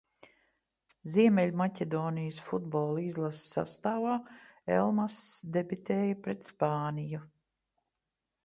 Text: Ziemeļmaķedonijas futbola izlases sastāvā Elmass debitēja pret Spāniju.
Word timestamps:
Ziemeļmaķedonijas 1.15 2.39
futbola 2.47 3.03
izlases 3.09 3.41
sastāvā 3.57 4.17
Elmass 4.79 5.21
debitēja 5.59 6.19
pret 6.25 6.53
Spāniju. 6.53 7.23